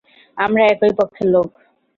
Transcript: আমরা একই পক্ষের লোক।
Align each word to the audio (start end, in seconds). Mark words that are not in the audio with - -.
আমরা 0.37 0.63
একই 0.73 0.91
পক্ষের 0.99 1.27
লোক। 1.33 1.49